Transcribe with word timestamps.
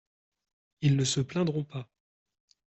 Ils 0.81 0.95
ne 0.97 1.03
se 1.03 1.19
plaindront 1.21 1.63
pas? 1.63 1.87